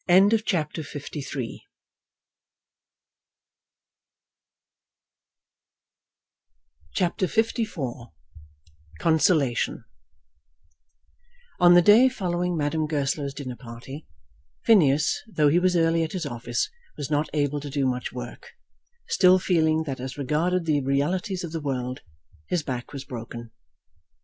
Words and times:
CHAPTER 0.09 0.81
LIV 0.81 1.09
Consolation 8.97 9.83
On 11.59 11.73
the 11.75 11.83
day 11.83 12.09
following 12.09 12.57
Madame 12.57 12.87
Goesler's 12.87 13.35
dinner 13.35 13.55
party, 13.55 14.07
Phineas, 14.65 15.21
though 15.27 15.49
he 15.49 15.59
was 15.59 15.75
early 15.75 16.01
at 16.01 16.13
his 16.13 16.25
office, 16.25 16.67
was 16.97 17.11
not 17.11 17.29
able 17.35 17.59
to 17.59 17.69
do 17.69 17.85
much 17.85 18.11
work, 18.11 18.53
still 19.07 19.37
feeling 19.37 19.83
that 19.83 19.99
as 19.99 20.17
regarded 20.17 20.65
the 20.65 20.81
realities 20.81 21.43
of 21.43 21.51
the 21.51 21.61
world, 21.61 22.01
his 22.47 22.63
back 22.63 22.91
was 22.91 23.05
broken. 23.05 23.51